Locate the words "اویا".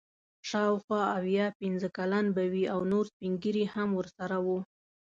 1.17-1.47